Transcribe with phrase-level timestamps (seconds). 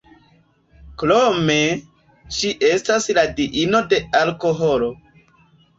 [1.03, 1.59] Krome,
[2.39, 4.95] ŝi estas la diino de alkoholo.